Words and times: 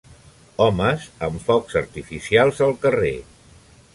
homes 0.63 1.03
amb 1.27 1.43
focs 1.49 1.77
artificials 1.83 2.65
al 2.69 2.75
carrer. 2.87 3.15